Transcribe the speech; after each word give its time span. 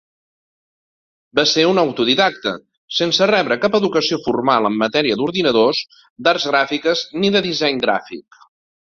Va 1.39 1.43
ser 1.49 1.65
un 1.71 1.81
autodidacta, 1.81 2.53
sense 2.99 3.27
rebre 3.31 3.57
cap 3.65 3.77
educació 3.79 4.19
formal 4.23 4.69
en 4.69 4.79
matèria 4.85 5.17
d'ordinadors, 5.19 5.83
d'arts 6.29 6.47
gràfiques 6.53 7.05
ni 7.25 7.31
de 7.37 7.43
disseny 7.49 7.79
gràfic. 7.85 8.41